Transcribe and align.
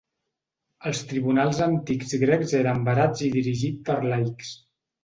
Els 0.91 1.01
tribunals 1.11 1.61
antics 1.67 2.17
grecs 2.25 2.57
eren 2.63 2.83
barats 2.89 3.25
i 3.31 3.35
dirigit 3.39 3.79
per 3.91 4.01
laics. 4.15 4.61